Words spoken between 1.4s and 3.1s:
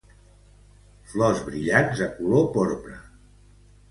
brillants de color porpra.